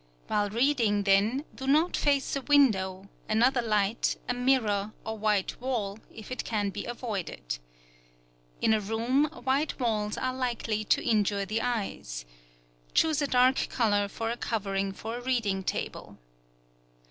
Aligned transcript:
While 0.25 0.49
reading, 0.49 1.03
then, 1.03 1.45
do 1.53 1.67
not 1.67 1.95
face 1.95 2.35
a 2.35 2.41
window, 2.41 3.07
another 3.29 3.61
light, 3.61 4.17
a 4.27 4.33
mirror, 4.33 4.93
or 5.05 5.15
white 5.15 5.61
wall, 5.61 5.99
if 6.09 6.31
it 6.31 6.43
can 6.43 6.71
be 6.71 6.85
avoided. 6.85 7.59
In 8.61 8.73
a 8.73 8.79
room, 8.81 9.25
white 9.25 9.79
walls 9.79 10.17
are 10.17 10.33
likely 10.33 10.83
to 10.85 11.03
injure 11.05 11.45
the 11.45 11.61
eyes. 11.61 12.25
Choose 12.95 13.21
a 13.21 13.27
dark 13.27 13.67
colour 13.69 14.07
for 14.07 14.31
a 14.31 14.37
covering 14.37 14.91
for 14.91 15.17
a 15.17 15.21
reading 15.21 15.61
table. 15.63 16.17